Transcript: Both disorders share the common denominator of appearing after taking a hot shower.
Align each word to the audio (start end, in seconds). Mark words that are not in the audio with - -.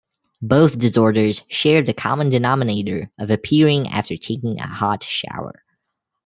Both 0.41 0.79
disorders 0.79 1.43
share 1.47 1.83
the 1.83 1.93
common 1.93 2.29
denominator 2.29 3.11
of 3.19 3.29
appearing 3.29 3.87
after 3.87 4.17
taking 4.17 4.59
a 4.59 4.65
hot 4.65 5.03
shower. 5.03 5.61